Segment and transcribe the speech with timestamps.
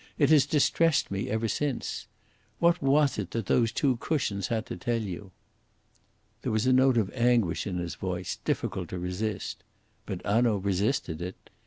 [0.17, 2.07] It has distressed me ever since.
[2.57, 5.29] What was it that those two cushions had to tell you?"
[6.41, 9.63] There was a note of anguish in his voice difficult to resist.
[10.07, 11.51] But Hanaud resisted it.